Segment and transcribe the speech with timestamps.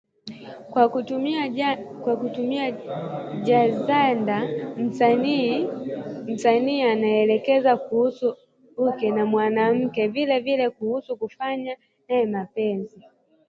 [0.71, 2.69] Kwa kutumia
[3.43, 4.47] jazanda,
[6.27, 8.37] msanii anelezea kuhusu
[8.77, 9.25] uke wa
[9.73, 10.09] mkewe na
[10.39, 11.77] vilevile kuhusu kufanya
[12.09, 13.01] naye mapenzi